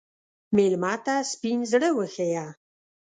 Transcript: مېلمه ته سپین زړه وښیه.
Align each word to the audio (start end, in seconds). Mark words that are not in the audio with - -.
مېلمه 0.55 0.93
ته 1.05 1.15
سپین 1.31 1.59
زړه 1.71 1.89
وښیه. 1.97 2.45